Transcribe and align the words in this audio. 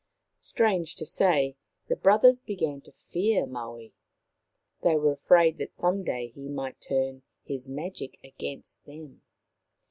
Strange 0.39 0.95
to 0.95 1.05
say, 1.05 1.55
the 1.87 1.95
brothers 1.95 2.39
began 2.39 2.81
to 2.81 2.91
fear 2.91 3.45
Maui. 3.45 3.93
They 4.81 4.97
were 4.97 5.11
afraid 5.11 5.59
that 5.59 5.75
some 5.75 6.03
day 6.03 6.29
he 6.29 6.49
might 6.49 6.81
turn 6.81 7.21
his 7.43 7.69
magic 7.69 8.17
against 8.23 8.83
them. 8.87 9.21